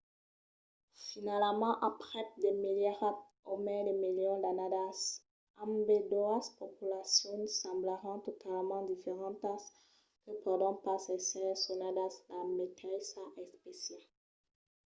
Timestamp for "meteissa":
12.57-13.21